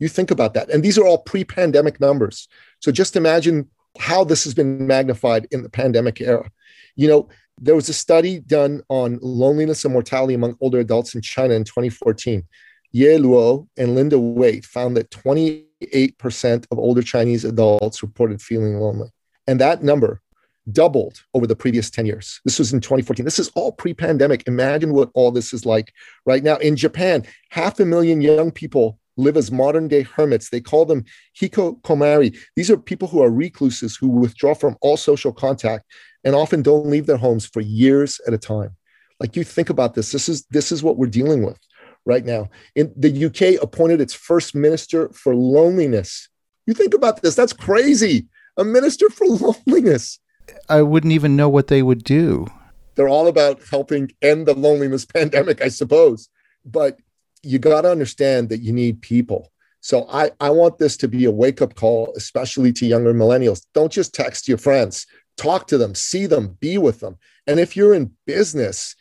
You 0.00 0.08
think 0.08 0.30
about 0.30 0.54
that. 0.54 0.68
And 0.68 0.82
these 0.82 0.98
are 0.98 1.06
all 1.06 1.18
pre 1.18 1.44
pandemic 1.44 2.00
numbers. 2.00 2.48
So 2.80 2.90
just 2.90 3.14
imagine 3.14 3.70
how 3.98 4.24
this 4.24 4.44
has 4.44 4.52
been 4.52 4.86
magnified 4.86 5.46
in 5.52 5.62
the 5.62 5.70
pandemic 5.70 6.20
era. 6.20 6.50
You 6.96 7.08
know, 7.08 7.28
there 7.58 7.76
was 7.76 7.88
a 7.88 7.94
study 7.94 8.40
done 8.40 8.82
on 8.88 9.18
loneliness 9.22 9.84
and 9.84 9.92
mortality 9.92 10.34
among 10.34 10.56
older 10.60 10.80
adults 10.80 11.14
in 11.14 11.22
China 11.22 11.54
in 11.54 11.64
2014. 11.64 12.42
Ye 12.96 13.18
Luo 13.18 13.68
and 13.76 13.94
Linda 13.94 14.18
Waite 14.18 14.64
found 14.64 14.96
that 14.96 15.10
28% 15.10 16.66
of 16.70 16.78
older 16.78 17.02
Chinese 17.02 17.44
adults 17.44 18.02
reported 18.02 18.40
feeling 18.40 18.80
lonely. 18.80 19.10
And 19.46 19.60
that 19.60 19.82
number 19.82 20.22
doubled 20.72 21.22
over 21.34 21.46
the 21.46 21.54
previous 21.54 21.90
10 21.90 22.06
years. 22.06 22.40
This 22.46 22.58
was 22.58 22.72
in 22.72 22.80
2014. 22.80 23.22
This 23.22 23.38
is 23.38 23.50
all 23.54 23.70
pre 23.70 23.92
pandemic. 23.92 24.44
Imagine 24.48 24.94
what 24.94 25.10
all 25.12 25.30
this 25.30 25.52
is 25.52 25.66
like 25.66 25.92
right 26.24 26.42
now. 26.42 26.56
In 26.56 26.74
Japan, 26.74 27.26
half 27.50 27.78
a 27.80 27.84
million 27.84 28.22
young 28.22 28.50
people 28.50 28.98
live 29.18 29.36
as 29.36 29.52
modern 29.52 29.88
day 29.88 30.00
hermits. 30.00 30.48
They 30.48 30.62
call 30.62 30.86
them 30.86 31.04
hikikomori. 31.38 32.34
These 32.56 32.70
are 32.70 32.78
people 32.78 33.08
who 33.08 33.22
are 33.22 33.30
recluses 33.30 33.94
who 33.94 34.08
withdraw 34.08 34.54
from 34.54 34.74
all 34.80 34.96
social 34.96 35.34
contact 35.34 35.84
and 36.24 36.34
often 36.34 36.62
don't 36.62 36.86
leave 36.86 37.04
their 37.04 37.18
homes 37.18 37.44
for 37.44 37.60
years 37.60 38.22
at 38.26 38.32
a 38.32 38.38
time. 38.38 38.74
Like 39.20 39.36
you 39.36 39.44
think 39.44 39.68
about 39.68 39.92
this, 39.92 40.12
this 40.12 40.30
is 40.30 40.46
this 40.46 40.72
is 40.72 40.82
what 40.82 40.96
we're 40.96 41.08
dealing 41.08 41.42
with 41.44 41.58
right 42.06 42.24
now. 42.24 42.48
In 42.74 42.92
the 42.96 43.26
UK 43.26 43.62
appointed 43.62 44.00
its 44.00 44.14
first 44.14 44.54
minister 44.54 45.10
for 45.10 45.34
loneliness. 45.34 46.28
You 46.66 46.72
think 46.72 46.94
about 46.94 47.20
this, 47.20 47.34
that's 47.34 47.52
crazy. 47.52 48.26
A 48.56 48.64
minister 48.64 49.10
for 49.10 49.26
loneliness. 49.66 50.18
I 50.68 50.82
wouldn't 50.82 51.12
even 51.12 51.36
know 51.36 51.48
what 51.48 51.66
they 51.66 51.82
would 51.82 52.04
do. 52.04 52.46
They're 52.94 53.08
all 53.08 53.26
about 53.26 53.60
helping 53.70 54.12
end 54.22 54.46
the 54.46 54.54
loneliness 54.54 55.04
pandemic, 55.14 55.60
I 55.60 55.68
suppose. 55.68 56.28
But 56.64 56.98
you 57.42 57.58
got 57.58 57.82
to 57.82 57.90
understand 57.90 58.48
that 58.48 58.60
you 58.60 58.72
need 58.72 59.02
people. 59.02 59.52
So 59.80 60.08
I, 60.10 60.32
I 60.40 60.50
want 60.50 60.78
this 60.78 60.96
to 60.98 61.08
be 61.08 61.26
a 61.26 61.30
wake 61.30 61.62
up 61.62 61.74
call, 61.74 62.12
especially 62.16 62.72
to 62.72 62.86
younger 62.86 63.14
millennials. 63.14 63.66
Don't 63.72 63.92
just 63.92 64.14
text 64.14 64.48
your 64.48 64.58
friends, 64.58 65.06
talk 65.36 65.68
to 65.68 65.78
them, 65.78 65.94
see 65.94 66.26
them, 66.26 66.56
be 66.58 66.78
with 66.78 67.00
them. 67.00 67.18
And 67.46 67.60
if 67.60 67.76
you're 67.76 67.94
in 67.94 68.10
business, 68.26 68.96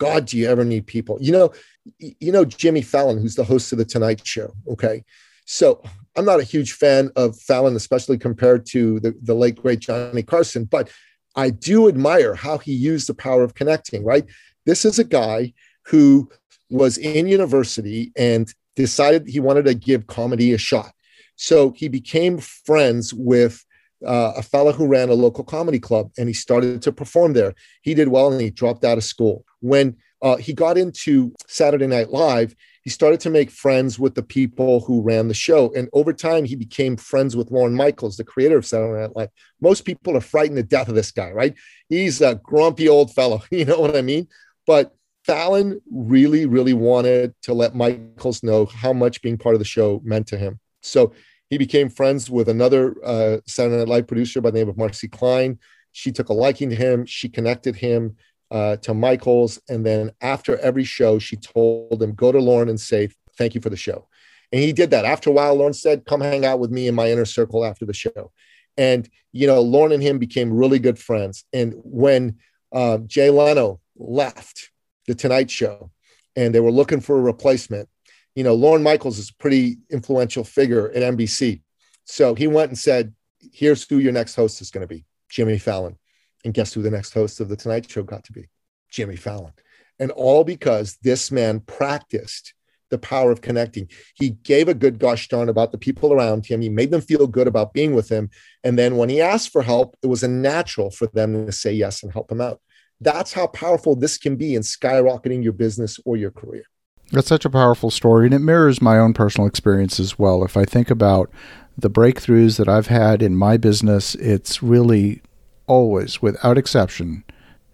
God, 0.00 0.24
do 0.24 0.38
you 0.38 0.48
ever 0.48 0.64
need 0.64 0.86
people? 0.86 1.18
You 1.20 1.30
know, 1.30 1.52
you 1.98 2.32
know 2.32 2.44
Jimmy 2.44 2.80
Fallon, 2.80 3.20
who's 3.20 3.34
the 3.34 3.44
host 3.44 3.70
of 3.70 3.78
the 3.78 3.84
Tonight 3.84 4.26
Show. 4.26 4.52
Okay, 4.66 5.04
so 5.44 5.82
I'm 6.16 6.24
not 6.24 6.40
a 6.40 6.44
huge 6.44 6.72
fan 6.72 7.10
of 7.16 7.38
Fallon, 7.38 7.76
especially 7.76 8.16
compared 8.18 8.64
to 8.70 8.98
the, 9.00 9.14
the 9.22 9.34
late 9.34 9.56
great 9.56 9.80
Johnny 9.80 10.22
Carson, 10.22 10.64
but 10.64 10.90
I 11.36 11.50
do 11.50 11.86
admire 11.86 12.34
how 12.34 12.58
he 12.58 12.72
used 12.72 13.08
the 13.08 13.14
power 13.14 13.44
of 13.44 13.54
connecting. 13.54 14.02
Right, 14.02 14.24
this 14.64 14.86
is 14.86 14.98
a 14.98 15.04
guy 15.04 15.52
who 15.84 16.30
was 16.70 16.96
in 16.96 17.28
university 17.28 18.10
and 18.16 18.52
decided 18.76 19.28
he 19.28 19.38
wanted 19.38 19.66
to 19.66 19.74
give 19.74 20.06
comedy 20.06 20.54
a 20.54 20.58
shot. 20.58 20.92
So 21.36 21.72
he 21.72 21.88
became 21.88 22.38
friends 22.38 23.12
with 23.12 23.64
uh, 24.06 24.32
a 24.36 24.42
fellow 24.42 24.72
who 24.72 24.86
ran 24.86 25.10
a 25.10 25.14
local 25.14 25.44
comedy 25.44 25.78
club 25.78 26.10
and 26.16 26.28
he 26.28 26.32
started 26.32 26.80
to 26.82 26.92
perform 26.92 27.34
there. 27.34 27.54
He 27.82 27.92
did 27.94 28.08
well 28.08 28.32
and 28.32 28.40
he 28.40 28.50
dropped 28.50 28.84
out 28.84 28.98
of 28.98 29.04
school. 29.04 29.44
When 29.60 29.96
uh, 30.22 30.36
he 30.36 30.52
got 30.52 30.76
into 30.76 31.32
Saturday 31.46 31.86
Night 31.86 32.10
Live, 32.10 32.54
he 32.82 32.90
started 32.90 33.20
to 33.20 33.30
make 33.30 33.50
friends 33.50 33.98
with 33.98 34.14
the 34.14 34.22
people 34.22 34.80
who 34.80 35.02
ran 35.02 35.28
the 35.28 35.34
show. 35.34 35.72
And 35.74 35.88
over 35.92 36.12
time, 36.12 36.44
he 36.44 36.56
became 36.56 36.96
friends 36.96 37.36
with 37.36 37.50
Lorne 37.50 37.74
Michaels, 37.74 38.16
the 38.16 38.24
creator 38.24 38.56
of 38.56 38.66
Saturday 38.66 39.00
Night 39.00 39.16
Live. 39.16 39.28
Most 39.60 39.84
people 39.84 40.16
are 40.16 40.22
frightened 40.22 40.56
to 40.56 40.62
death 40.62 40.88
of 40.88 40.94
this 40.94 41.10
guy, 41.10 41.30
right? 41.30 41.54
He's 41.88 42.20
a 42.20 42.36
grumpy 42.36 42.88
old 42.88 43.12
fellow. 43.12 43.42
You 43.50 43.66
know 43.66 43.80
what 43.80 43.96
I 43.96 44.02
mean? 44.02 44.28
But 44.66 44.94
Fallon 45.24 45.80
really, 45.90 46.46
really 46.46 46.72
wanted 46.72 47.34
to 47.42 47.52
let 47.52 47.74
Michaels 47.74 48.42
know 48.42 48.66
how 48.66 48.92
much 48.92 49.20
being 49.20 49.36
part 49.36 49.54
of 49.54 49.58
the 49.58 49.64
show 49.64 50.00
meant 50.02 50.26
to 50.28 50.38
him. 50.38 50.58
So 50.80 51.12
he 51.50 51.58
became 51.58 51.90
friends 51.90 52.30
with 52.30 52.48
another 52.48 52.94
uh, 53.04 53.38
Saturday 53.46 53.76
Night 53.76 53.88
Live 53.88 54.06
producer 54.06 54.40
by 54.40 54.50
the 54.50 54.58
name 54.58 54.68
of 54.68 54.76
Marci 54.76 55.10
Klein. 55.10 55.58
She 55.92 56.12
took 56.12 56.30
a 56.30 56.32
liking 56.32 56.70
to 56.70 56.76
him. 56.76 57.04
She 57.04 57.28
connected 57.28 57.76
him 57.76 58.16
uh, 58.50 58.76
to 58.76 58.94
Michaels. 58.94 59.60
And 59.68 59.84
then 59.84 60.10
after 60.20 60.56
every 60.58 60.84
show, 60.84 61.18
she 61.18 61.36
told 61.36 62.02
him, 62.02 62.14
go 62.14 62.32
to 62.32 62.38
Lorne 62.38 62.68
and 62.68 62.80
say, 62.80 63.10
thank 63.36 63.54
you 63.54 63.60
for 63.60 63.70
the 63.70 63.76
show. 63.76 64.08
And 64.52 64.60
he 64.60 64.72
did 64.72 64.90
that. 64.90 65.04
After 65.04 65.30
a 65.30 65.32
while, 65.32 65.54
Lorne 65.54 65.72
said, 65.72 66.04
come 66.04 66.20
hang 66.20 66.44
out 66.44 66.58
with 66.58 66.70
me 66.70 66.88
in 66.88 66.94
my 66.94 67.10
inner 67.10 67.24
circle 67.24 67.64
after 67.64 67.84
the 67.84 67.94
show. 67.94 68.32
And, 68.76 69.08
you 69.32 69.46
know, 69.46 69.60
Lorne 69.60 69.92
and 69.92 70.02
him 70.02 70.18
became 70.18 70.52
really 70.52 70.78
good 70.78 70.98
friends. 70.98 71.44
And 71.52 71.74
when 71.76 72.38
uh, 72.72 72.98
Jay 72.98 73.30
Leno 73.30 73.80
left 73.96 74.70
the 75.06 75.14
Tonight 75.14 75.50
Show 75.50 75.90
and 76.34 76.54
they 76.54 76.60
were 76.60 76.72
looking 76.72 77.00
for 77.00 77.18
a 77.18 77.22
replacement, 77.22 77.88
you 78.34 78.44
know, 78.44 78.54
Lorne 78.54 78.82
Michaels 78.82 79.18
is 79.18 79.30
a 79.30 79.34
pretty 79.34 79.78
influential 79.90 80.44
figure 80.44 80.90
at 80.90 81.14
NBC. 81.14 81.62
So 82.04 82.34
he 82.34 82.46
went 82.46 82.70
and 82.70 82.78
said, 82.78 83.14
here's 83.52 83.88
who 83.88 83.98
your 83.98 84.12
next 84.12 84.34
host 84.34 84.60
is 84.60 84.70
going 84.70 84.82
to 84.82 84.92
be 84.92 85.04
Jimmy 85.28 85.58
Fallon. 85.58 85.96
And 86.44 86.54
guess 86.54 86.72
who 86.72 86.82
the 86.82 86.90
next 86.90 87.12
host 87.12 87.40
of 87.40 87.48
The 87.48 87.56
Tonight 87.56 87.90
Show 87.90 88.02
got 88.02 88.24
to 88.24 88.32
be? 88.32 88.48
Jimmy 88.90 89.16
Fallon. 89.16 89.52
And 89.98 90.10
all 90.10 90.44
because 90.44 90.96
this 91.02 91.30
man 91.30 91.60
practiced 91.60 92.54
the 92.90 92.98
power 92.98 93.30
of 93.30 93.40
connecting. 93.40 93.88
He 94.14 94.30
gave 94.30 94.68
a 94.68 94.74
good 94.74 94.98
gosh 94.98 95.28
darn 95.28 95.48
about 95.48 95.72
the 95.72 95.78
people 95.78 96.12
around 96.12 96.46
him. 96.46 96.60
He 96.60 96.68
made 96.68 96.90
them 96.90 97.00
feel 97.00 97.26
good 97.26 97.46
about 97.46 97.72
being 97.72 97.94
with 97.94 98.08
him. 98.08 98.30
And 98.64 98.78
then 98.78 98.96
when 98.96 99.08
he 99.08 99.20
asked 99.20 99.50
for 99.50 99.62
help, 99.62 99.96
it 100.02 100.08
was 100.08 100.22
a 100.22 100.28
natural 100.28 100.90
for 100.90 101.06
them 101.08 101.46
to 101.46 101.52
say 101.52 101.72
yes 101.72 102.02
and 102.02 102.12
help 102.12 102.30
him 102.30 102.40
out. 102.40 102.60
That's 103.00 103.32
how 103.32 103.46
powerful 103.46 103.96
this 103.96 104.18
can 104.18 104.36
be 104.36 104.54
in 104.54 104.62
skyrocketing 104.62 105.42
your 105.42 105.52
business 105.52 105.98
or 106.04 106.16
your 106.16 106.30
career. 106.30 106.64
That's 107.12 107.28
such 107.28 107.44
a 107.44 107.50
powerful 107.50 107.90
story, 107.90 108.26
and 108.26 108.34
it 108.34 108.40
mirrors 108.40 108.80
my 108.80 108.96
own 108.98 109.14
personal 109.14 109.48
experience 109.48 109.98
as 109.98 110.16
well. 110.16 110.44
If 110.44 110.56
I 110.56 110.64
think 110.64 110.90
about 110.90 111.30
the 111.76 111.90
breakthroughs 111.90 112.56
that 112.58 112.68
I've 112.68 112.86
had 112.86 113.20
in 113.20 113.34
my 113.34 113.56
business, 113.56 114.14
it's 114.16 114.62
really 114.62 115.22
always, 115.70 116.20
without 116.20 116.58
exception, 116.58 117.22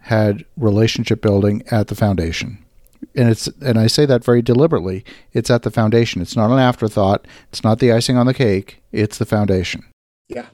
had 0.01 0.45
relationship 0.59 1.23
building 1.23 1.63
at 1.71 1.89
the 1.89 1.95
foundation. 1.95 2.63
And 3.15 3.31
it's 3.31 3.47
and 3.63 3.79
I 3.79 3.87
say 3.87 4.05
that 4.05 4.23
very 4.23 4.43
deliberately. 4.43 5.03
It's 5.33 5.51
at 5.51 5.63
the 5.63 5.71
foundation. 5.71 6.21
It's 6.21 6.37
not 6.37 6.51
an 6.51 6.59
afterthought. 6.59 7.27
It's 7.49 7.65
not 7.65 7.79
the 7.79 7.93
icing 7.93 8.19
on 8.19 8.27
the 8.27 8.35
cake. 8.35 8.83
It's 8.93 9.17
the 9.17 9.25
foundation. 9.25 9.83
Yeah, 10.29 10.47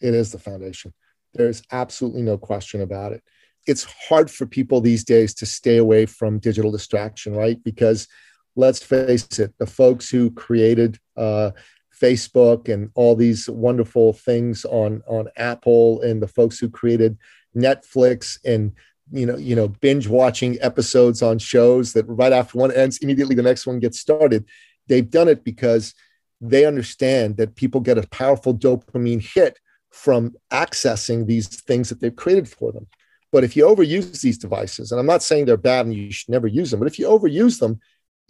it 0.00 0.14
is 0.14 0.30
the 0.32 0.38
foundation. 0.38 0.92
There's 1.32 1.62
absolutely 1.72 2.22
no 2.22 2.36
question 2.36 2.82
about 2.82 3.12
it. 3.12 3.22
It's 3.66 3.84
hard 4.08 4.30
for 4.30 4.46
people 4.46 4.80
these 4.80 5.04
days 5.04 5.32
to 5.34 5.46
stay 5.46 5.78
away 5.78 6.04
from 6.04 6.38
digital 6.38 6.70
distraction, 6.70 7.34
right? 7.34 7.62
Because 7.64 8.08
let's 8.56 8.82
face 8.82 9.38
it, 9.38 9.54
the 9.58 9.66
folks 9.66 10.10
who 10.10 10.30
created 10.32 10.98
uh, 11.16 11.52
Facebook 12.00 12.72
and 12.72 12.90
all 12.94 13.14
these 13.14 13.48
wonderful 13.48 14.12
things 14.12 14.64
on 14.64 15.02
on 15.06 15.28
Apple 15.36 16.00
and 16.02 16.22
the 16.22 16.28
folks 16.28 16.58
who 16.58 16.68
created 16.68 17.18
Netflix 17.56 18.38
and 18.44 18.72
you 19.12 19.26
know 19.26 19.36
you 19.36 19.54
know 19.54 19.68
binge 19.68 20.08
watching 20.08 20.58
episodes 20.60 21.22
on 21.22 21.38
shows 21.38 21.92
that 21.92 22.06
right 22.08 22.32
after 22.32 22.58
one 22.58 22.72
ends 22.72 22.98
immediately 22.98 23.34
the 23.34 23.42
next 23.42 23.66
one 23.66 23.78
gets 23.78 24.00
started. 24.00 24.46
They've 24.86 25.08
done 25.08 25.28
it 25.28 25.44
because 25.44 25.94
they 26.40 26.64
understand 26.64 27.36
that 27.36 27.54
people 27.54 27.80
get 27.80 27.98
a 27.98 28.08
powerful 28.08 28.54
dopamine 28.54 29.22
hit 29.22 29.58
from 29.90 30.34
accessing 30.50 31.26
these 31.26 31.48
things 31.48 31.90
that 31.90 32.00
they've 32.00 32.14
created 32.16 32.48
for 32.48 32.72
them. 32.72 32.86
But 33.30 33.44
if 33.44 33.56
you 33.56 33.66
overuse 33.66 34.20
these 34.22 34.38
devices 34.38 34.90
and 34.90 34.98
i'm 34.98 35.06
not 35.06 35.22
saying 35.22 35.44
they're 35.44 35.56
bad 35.56 35.86
and 35.86 35.94
you 35.94 36.10
should 36.10 36.30
never 36.30 36.46
use 36.46 36.70
them 36.70 36.80
but 36.80 36.88
if 36.88 36.98
you 36.98 37.06
overuse 37.06 37.60
them 37.60 37.78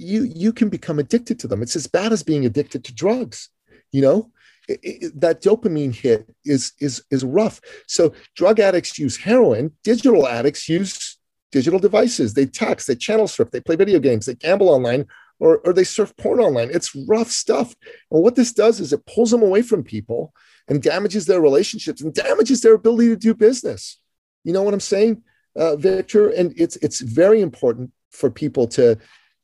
you 0.00 0.22
you 0.34 0.52
can 0.52 0.68
become 0.68 0.98
addicted 0.98 1.38
to 1.40 1.46
them. 1.48 1.62
It's 1.62 1.76
as 1.76 1.86
bad 1.86 2.12
as 2.12 2.22
being 2.22 2.46
addicted 2.46 2.84
to 2.84 2.94
drugs 2.94 3.50
you 3.92 4.02
know? 4.02 4.30
It, 4.68 4.80
it, 4.82 5.20
that 5.20 5.42
dopamine 5.42 5.94
hit 5.94 6.32
is 6.44 6.72
is 6.78 7.02
is 7.10 7.24
rough. 7.24 7.60
So 7.88 8.12
drug 8.36 8.60
addicts 8.60 8.98
use 8.98 9.16
heroin 9.16 9.72
digital 9.82 10.28
addicts 10.28 10.68
use 10.68 11.18
digital 11.50 11.80
devices. 11.80 12.34
They 12.34 12.46
text 12.46 12.86
they 12.86 12.94
channel 12.94 13.26
surf 13.26 13.50
they 13.50 13.60
play 13.60 13.74
video 13.74 13.98
games 13.98 14.26
they 14.26 14.34
gamble 14.34 14.68
online 14.68 15.06
or, 15.40 15.58
or 15.64 15.72
they 15.72 15.84
surf 15.84 16.14
porn 16.16 16.38
online. 16.38 16.70
It's 16.70 16.94
rough 16.94 17.30
stuff. 17.30 17.74
And 18.10 18.22
what 18.22 18.36
this 18.36 18.52
does 18.52 18.78
is 18.78 18.92
it 18.92 19.06
pulls 19.06 19.30
them 19.30 19.42
away 19.42 19.62
from 19.62 19.82
people 19.82 20.32
and 20.68 20.82
damages 20.82 21.26
their 21.26 21.40
relationships 21.40 22.02
and 22.02 22.14
damages 22.14 22.60
their 22.60 22.74
ability 22.74 23.08
to 23.08 23.16
do 23.16 23.34
business. 23.34 23.98
You 24.44 24.52
know 24.52 24.62
what 24.62 24.74
i'm 24.74 24.80
saying 24.80 25.22
uh, 25.56 25.76
victor? 25.76 26.28
And 26.28 26.54
it's 26.56 26.76
it's 26.76 27.00
very 27.00 27.40
important 27.40 27.90
for 28.10 28.30
people 28.30 28.68
to 28.68 28.98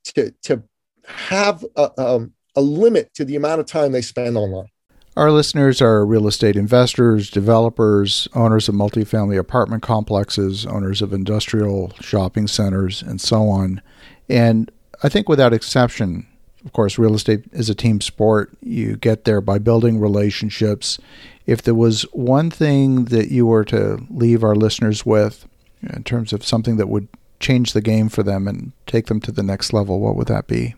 to 0.05 0.31
to 0.43 0.63
have 1.05 1.65
a, 1.75 2.01
um, 2.01 2.33
a 2.57 2.61
limit 2.61 3.13
to 3.13 3.23
the 3.23 3.35
amount 3.35 3.61
of 3.61 3.67
time 3.67 3.91
they 3.93 4.01
spend 4.01 4.35
online. 4.35 4.67
Our 5.15 5.31
listeners 5.31 5.81
are 5.81 6.05
real 6.05 6.27
estate 6.27 6.55
investors, 6.55 7.29
developers, 7.29 8.27
owners 8.33 8.67
of 8.67 8.75
multifamily 8.75 9.37
apartment 9.37 9.83
complexes, 9.83 10.65
owners 10.65 11.01
of 11.01 11.13
industrial 11.13 11.93
shopping 12.01 12.47
centers, 12.47 13.01
and 13.01 13.21
so 13.21 13.47
on. 13.49 13.81
And 14.27 14.71
I 15.03 15.09
think 15.09 15.29
without 15.29 15.53
exception, 15.53 16.27
of 16.65 16.73
course, 16.73 16.97
real 16.97 17.15
estate 17.15 17.45
is 17.51 17.69
a 17.69 17.75
team 17.75 18.01
sport. 18.01 18.57
You 18.61 18.97
get 18.97 19.25
there 19.25 19.41
by 19.41 19.59
building 19.59 19.99
relationships. 19.99 20.99
If 21.45 21.61
there 21.61 21.75
was 21.75 22.03
one 22.11 22.51
thing 22.51 23.05
that 23.05 23.31
you 23.31 23.45
were 23.45 23.65
to 23.65 24.05
leave 24.09 24.43
our 24.43 24.55
listeners 24.55 25.05
with 25.05 25.47
in 25.81 26.03
terms 26.03 26.33
of 26.33 26.45
something 26.45 26.77
that 26.77 26.89
would 26.89 27.07
change 27.39 27.73
the 27.73 27.81
game 27.81 28.09
for 28.09 28.23
them 28.23 28.47
and 28.47 28.71
take 28.87 29.07
them 29.07 29.21
to 29.21 29.31
the 29.31 29.43
next 29.43 29.73
level, 29.73 29.99
what 29.99 30.15
would 30.15 30.27
that 30.27 30.47
be? 30.47 30.75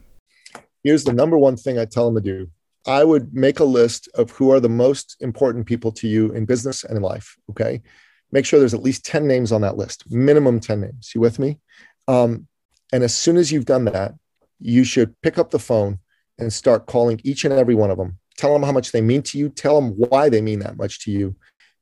Here's 0.84 1.04
the 1.04 1.14
number 1.14 1.38
one 1.38 1.58
thing 1.58 1.78
I 1.78 1.86
tell 1.86 2.06
them 2.06 2.22
to 2.22 2.22
do. 2.22 2.50
I 2.88 3.04
would 3.04 3.34
make 3.34 3.60
a 3.60 3.66
list 3.66 4.10
of 4.16 4.32
who 4.32 4.52
are 4.52 4.60
the 4.60 4.70
most 4.70 5.18
important 5.20 5.66
people 5.66 5.92
to 5.94 6.08
you 6.08 6.32
in 6.32 6.46
business 6.46 6.84
and 6.84 6.98
in 6.98 7.04
life. 7.04 7.38
Okay. 7.50 7.82
Make 8.32 8.46
sure 8.46 8.60
there's 8.60 8.74
at 8.74 8.84
least 8.84 9.06
10 9.06 9.28
names 9.28 9.52
on 9.52 9.62
that 9.62 9.78
list, 9.78 10.10
minimum 10.10 10.60
10 10.60 10.82
names. 10.82 11.12
You 11.14 11.22
with 11.22 11.40
me? 11.40 11.58
Um, 12.08 12.48
and 12.94 13.04
as 13.04 13.16
soon 13.16 13.38
as 13.38 13.52
you've 13.52 13.66
done 13.66 13.86
that, 13.86 14.14
you 14.60 14.84
should 14.84 15.20
pick 15.22 15.38
up 15.38 15.52
the 15.52 15.60
phone 15.60 16.00
and 16.38 16.52
start 16.52 16.86
calling 16.86 17.20
each 17.24 17.44
and 17.44 17.54
every 17.54 17.76
one 17.76 17.92
of 17.92 17.98
them. 17.98 18.18
Tell 18.38 18.54
them 18.54 18.64
how 18.64 18.72
much 18.72 18.92
they 18.92 19.02
mean 19.02 19.22
to 19.24 19.38
you. 19.38 19.50
Tell 19.50 19.80
them 19.80 19.92
why 19.98 20.30
they 20.30 20.42
mean 20.42 20.60
that 20.60 20.78
much 20.78 21.04
to 21.06 21.12
you. 21.12 21.36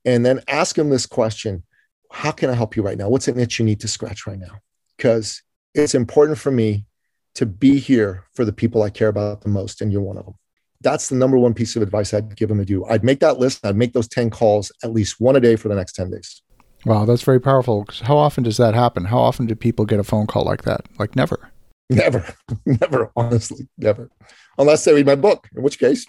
And 0.05 0.25
then 0.25 0.41
ask 0.47 0.75
them 0.75 0.89
this 0.89 1.05
question 1.05 1.63
How 2.11 2.31
can 2.31 2.49
I 2.49 2.53
help 2.53 2.75
you 2.75 2.81
right 2.81 2.97
now? 2.97 3.09
What's 3.09 3.27
an 3.27 3.39
itch 3.39 3.59
you 3.59 3.65
need 3.65 3.81
to 3.81 3.87
scratch 3.87 4.25
right 4.25 4.39
now? 4.39 4.59
Because 4.97 5.43
it's 5.75 5.93
important 5.93 6.39
for 6.39 6.51
me 6.51 6.86
to 7.37 7.45
be 7.45 7.77
here 7.77 8.23
for 8.33 8.43
the 8.43 8.51
people 8.51 8.81
I 8.81 8.89
care 8.89 9.09
about 9.09 9.41
the 9.41 9.49
most, 9.49 9.79
and 9.79 9.91
you're 9.91 10.01
one 10.01 10.17
of 10.17 10.25
them. 10.25 10.33
That's 10.81 11.09
the 11.09 11.15
number 11.15 11.37
one 11.37 11.53
piece 11.53 11.75
of 11.75 11.83
advice 11.83 12.11
I'd 12.13 12.35
give 12.35 12.49
them 12.49 12.57
to 12.57 12.65
do. 12.65 12.83
I'd 12.85 13.03
make 13.03 13.19
that 13.19 13.37
list. 13.37 13.63
I'd 13.63 13.75
make 13.75 13.93
those 13.93 14.07
10 14.07 14.31
calls, 14.31 14.71
at 14.83 14.91
least 14.91 15.19
one 15.19 15.35
a 15.35 15.39
day 15.39 15.55
for 15.55 15.67
the 15.69 15.75
next 15.75 15.93
10 15.93 16.09
days. 16.09 16.41
Wow, 16.85 17.05
that's 17.05 17.21
very 17.21 17.39
powerful. 17.39 17.85
How 18.01 18.17
often 18.17 18.43
does 18.43 18.57
that 18.57 18.73
happen? 18.73 19.05
How 19.05 19.19
often 19.19 19.45
do 19.45 19.55
people 19.55 19.85
get 19.85 19.99
a 19.99 20.03
phone 20.03 20.25
call 20.25 20.45
like 20.45 20.63
that? 20.63 20.81
Like 20.97 21.15
never. 21.15 21.51
Never, 21.89 22.25
never, 22.65 23.11
honestly, 23.15 23.67
never. 23.77 24.09
Unless 24.57 24.85
they 24.85 24.93
read 24.93 25.05
my 25.05 25.15
book, 25.15 25.47
in 25.55 25.61
which 25.61 25.77
case 25.77 26.05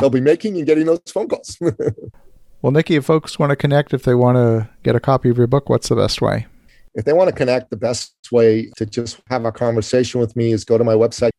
they'll 0.00 0.10
be 0.10 0.20
making 0.20 0.56
and 0.56 0.66
getting 0.66 0.86
those 0.86 1.00
phone 1.08 1.28
calls. 1.28 1.58
well, 2.62 2.72
Nikki, 2.72 2.96
if 2.96 3.04
folks 3.04 3.38
want 3.38 3.50
to 3.50 3.56
connect, 3.56 3.92
if 3.92 4.02
they 4.02 4.14
want 4.14 4.36
to 4.36 4.70
get 4.82 4.96
a 4.96 5.00
copy 5.00 5.28
of 5.28 5.36
your 5.36 5.46
book, 5.46 5.68
what's 5.68 5.88
the 5.88 5.96
best 5.96 6.22
way? 6.22 6.46
If 6.94 7.04
they 7.04 7.12
want 7.12 7.28
to 7.28 7.34
connect, 7.34 7.70
the 7.70 7.76
best 7.76 8.14
way 8.32 8.70
to 8.76 8.86
just 8.86 9.20
have 9.28 9.44
a 9.44 9.52
conversation 9.52 10.20
with 10.20 10.34
me 10.36 10.52
is 10.52 10.64
go 10.64 10.78
to 10.78 10.84
my 10.84 10.94
website, 10.94 11.32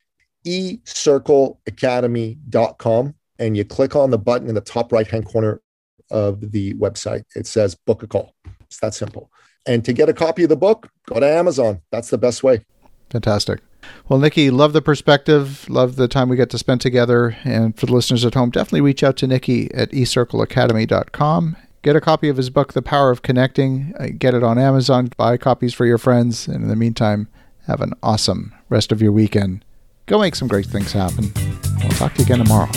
ecircleacademy.com, 0.45 3.15
and 3.39 3.57
you 3.57 3.65
click 3.65 3.95
on 3.95 4.11
the 4.11 4.17
button 4.17 4.49
in 4.49 4.55
the 4.55 4.61
top 4.61 4.91
right 4.91 5.07
hand 5.07 5.25
corner 5.25 5.61
of 6.11 6.51
the 6.51 6.73
website. 6.75 7.23
It 7.35 7.47
says 7.47 7.75
book 7.75 8.03
a 8.03 8.07
call. 8.07 8.35
It's 8.61 8.79
that 8.79 8.93
simple. 8.93 9.31
And 9.65 9.83
to 9.85 9.93
get 9.93 10.09
a 10.09 10.13
copy 10.13 10.43
of 10.43 10.49
the 10.49 10.55
book, 10.55 10.89
go 11.07 11.19
to 11.19 11.27
Amazon. 11.27 11.81
That's 11.91 12.09
the 12.09 12.17
best 12.17 12.43
way. 12.43 12.61
Fantastic. 13.09 13.59
Well, 14.07 14.19
Nikki, 14.19 14.51
love 14.51 14.73
the 14.73 14.81
perspective, 14.81 15.67
love 15.69 15.95
the 15.95 16.07
time 16.07 16.29
we 16.29 16.35
get 16.35 16.49
to 16.51 16.57
spend 16.57 16.81
together. 16.81 17.37
And 17.43 17.77
for 17.77 17.85
the 17.85 17.93
listeners 17.93 18.25
at 18.25 18.33
home, 18.33 18.49
definitely 18.49 18.81
reach 18.81 19.03
out 19.03 19.17
to 19.17 19.27
Nikki 19.27 19.73
at 19.73 19.91
ecircleacademy.com 19.91 21.55
Get 21.81 21.95
a 21.95 22.01
copy 22.01 22.27
of 22.27 22.35
his 22.35 22.49
book, 22.49 22.73
The 22.73 22.81
Power 22.81 23.09
of 23.09 23.21
Connecting. 23.21 23.93
Uh, 23.97 24.07
get 24.17 24.33
it 24.33 24.43
on 24.43 24.59
Amazon. 24.59 25.09
Buy 25.15 25.37
copies 25.37 25.73
for 25.73 25.85
your 25.85 25.97
friends. 25.97 26.45
And 26.47 26.63
in 26.63 26.67
the 26.67 26.75
meantime, 26.75 27.29
have 27.67 27.79
an 27.79 27.93
awesome 28.03 28.53
rest 28.67 28.91
of 28.91 29.01
your 29.01 29.13
weekend. 29.13 29.63
Go 30.05 30.19
make 30.19 30.35
some 30.35 30.49
great 30.49 30.65
things 30.65 30.91
happen. 30.91 31.31
We'll 31.81 31.91
talk 31.91 32.15
to 32.15 32.19
you 32.19 32.25
again 32.25 32.39
tomorrow. 32.39 32.69